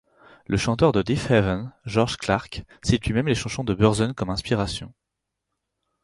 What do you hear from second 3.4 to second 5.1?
de Burzum comme inspiration.